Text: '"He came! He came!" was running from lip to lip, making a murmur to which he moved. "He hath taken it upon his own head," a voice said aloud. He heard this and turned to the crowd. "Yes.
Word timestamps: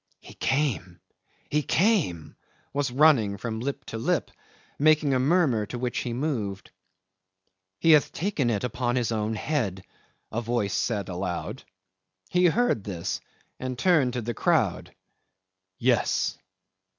'"He 0.19 0.33
came! 0.33 0.99
He 1.51 1.61
came!" 1.61 2.35
was 2.73 2.89
running 2.89 3.37
from 3.37 3.59
lip 3.59 3.85
to 3.85 3.99
lip, 3.99 4.31
making 4.79 5.13
a 5.13 5.19
murmur 5.19 5.67
to 5.67 5.77
which 5.77 5.99
he 5.99 6.11
moved. 6.11 6.71
"He 7.79 7.91
hath 7.91 8.11
taken 8.11 8.49
it 8.49 8.63
upon 8.63 8.95
his 8.95 9.11
own 9.11 9.35
head," 9.35 9.83
a 10.31 10.41
voice 10.41 10.73
said 10.73 11.07
aloud. 11.07 11.61
He 12.31 12.45
heard 12.47 12.83
this 12.83 13.21
and 13.59 13.77
turned 13.77 14.13
to 14.13 14.23
the 14.23 14.33
crowd. 14.33 14.91
"Yes. 15.77 16.35